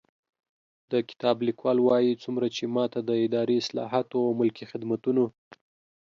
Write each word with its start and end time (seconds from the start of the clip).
د 0.91 0.93
کتاب 1.09 1.37
لیکوال 1.47 1.77
وايي، 1.83 2.13
څومره 2.23 2.45
چې 2.55 2.63
ما 2.75 2.85
ته 2.93 2.99
د 3.09 3.11
اداري 3.25 3.55
اصلاحاتو 3.61 4.17
او 4.25 4.31
ملکي 4.39 4.65
خدمتونو 4.71 5.23